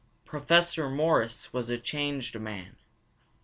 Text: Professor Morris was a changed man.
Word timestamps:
Professor 0.25 0.89
Morris 0.89 1.53
was 1.53 1.69
a 1.69 1.77
changed 1.77 2.39
man. 2.39 2.75